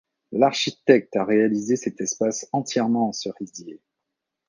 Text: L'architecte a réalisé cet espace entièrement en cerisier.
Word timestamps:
L'architecte 0.31 1.15
a 1.15 1.23
réalisé 1.23 1.75
cet 1.75 2.01
espace 2.01 2.49
entièrement 2.53 3.09
en 3.09 3.11
cerisier. 3.13 3.83